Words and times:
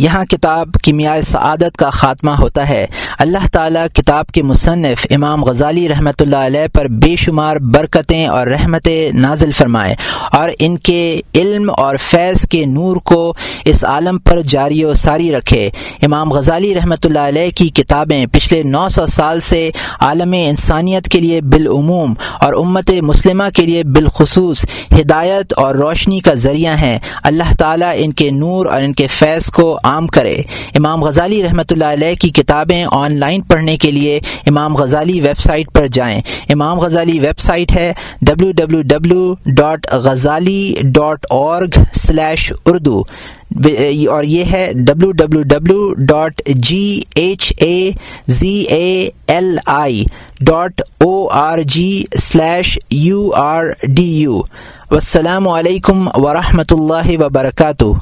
یہاں 0.00 0.24
کتاب 0.24 0.68
کیمیا 0.82 1.14
سعادت 1.22 1.76
کا 1.76 1.90
خاتمہ 1.90 2.30
ہوتا 2.30 2.68
ہے۔ 2.68 2.86
اللہ 3.18 3.46
تعالیٰ 3.52 3.86
کتاب 3.94 4.26
کے 4.26 4.42
مصنف 4.42 5.06
امام 5.10 5.44
غزالی 5.44 5.88
رحمۃ 5.88 6.20
اللہ 6.20 6.36
علیہ 6.36 6.74
پر 6.74 6.86
بے 6.88 7.16
شمار 7.16 7.56
برکتیں 7.56 8.26
اور 8.26 8.46
رحمتیں 8.46 9.12
نازل 9.12 9.52
فرمائے 9.52 9.94
اور 10.32 10.50
ان 10.58 10.78
کے 10.78 11.20
علم 11.34 11.70
اور 11.76 11.96
فیض 11.96 12.48
کے 12.48 12.64
نور 12.66 12.96
کو 12.96 13.34
اس 13.64 13.84
عالم 13.84 14.18
پر 14.18 14.40
جاری 14.40 14.84
و 14.84 14.94
ساری 14.94 15.32
رکھے۔ 15.32 15.70
امام 16.02 16.32
غزالی 16.32 16.74
رحمۃ 16.74 17.04
اللہ 17.04 17.18
علیہ 17.18 17.50
کی 17.50 17.68
کتابیں 17.68 18.26
پچھلے 18.26 18.62
نو 18.62 18.88
سو 18.88 19.06
سال 19.06 19.40
سے 19.40 19.70
عالم 20.00 20.34
انسانیت 20.38 21.08
کے 21.08 21.20
لیے 21.20 21.40
بالعموم 21.40 22.14
اور 22.40 22.52
امت 22.52 22.90
مسلمہ 23.02 23.44
کے 23.54 23.62
لیے 23.62 23.84
بالخصوص 23.84 24.64
ہدایت 25.00 25.52
اور 25.56 25.74
روشنی 25.74 26.20
کا 26.20 26.34
ذریعہ 26.34 26.74
ہیں۔ 26.74 26.98
اللہ 27.22 27.52
تعالیٰ 27.58 27.92
ان 27.96 28.12
کے 28.12 28.30
نور 28.30 28.66
اور 28.66 28.82
ان 28.82 28.92
کے 28.92 29.06
فیض 29.06 29.46
کو 29.46 29.78
عام 29.90 30.06
کرے۔ 30.06 30.34
امام 30.76 31.04
غزالی 31.04 31.42
رحمۃ 31.42 31.70
اللہ 31.70 31.92
علیہ 31.92 32.14
کی 32.20 32.30
کتابیں 32.32 32.84
آن 32.92 33.18
لائن 33.18 33.40
پڑھنے 33.50 33.76
کے 33.76 33.90
لیے 33.90 34.18
امام 34.46 34.76
غزالی 34.76 35.20
ویب 35.20 35.38
سائٹ 35.40 35.72
پر 35.74 35.86
جائیں۔ 35.92 36.20
امام 36.48 36.80
غزالی 36.80 37.18
ویب 37.20 37.38
سائٹ 37.40 37.76
ہے 37.76 37.92
W 38.22 38.50
W 38.52 38.80
W 38.88 39.34
dot 39.56 39.92
Ghazali 40.04 40.74
dot 40.94 41.26
org 41.30 41.78
slash 41.96 42.52
Urdu 42.66 43.02
اور 44.08 44.24
یہ 44.24 44.44
ہے 44.52 44.70
W 44.76 45.10
W 45.12 45.42
W 45.42 45.92
dot 46.08 46.42
G 46.66 47.00
H 47.14 47.52
A 47.58 47.90
Z 48.26 48.52
A 48.70 49.08
L 49.26 49.56
I 49.66 50.04
dot 50.40 50.82
O 51.04 51.26
R 51.38 51.62
G 51.74 52.02
slash 52.22 52.78
U 52.90 53.30
R 53.36 53.64
D 53.84 54.10
U 54.12 54.40
السلام 54.90 55.48
علیکم 55.48 56.08
ورحمۃ 56.14 56.72
اللہ 56.72 57.10
وبرکاتہ۔ 57.22 57.92